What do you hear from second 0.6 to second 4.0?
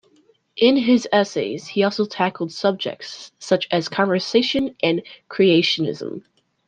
his essays, he also tackled subjects such as